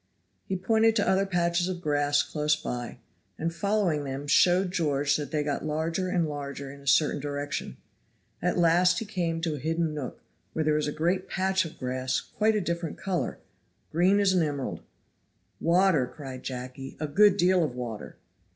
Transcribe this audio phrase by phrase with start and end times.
[0.47, 2.97] He pointed to other patches of grass close by,
[3.37, 7.77] and following them showed George that they got larger and larger in a certain direction.
[8.41, 12.19] At last he came to a hidden nook, where was a great patch of grass
[12.19, 13.37] quite a different color,
[13.91, 14.81] green as an emerald.
[15.59, 18.15] "Water," cried Jacky, "a good deal of water."